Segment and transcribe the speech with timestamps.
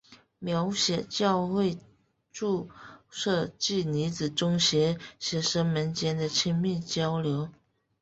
[0.39, 1.77] 描写教会
[2.31, 2.71] 住
[3.11, 7.49] 宿制女子中学学生们间的亲密交流。